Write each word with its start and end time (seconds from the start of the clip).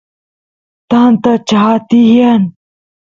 tanta 0.89 1.33
chaa 1.47 1.75
tiyan 1.89 2.41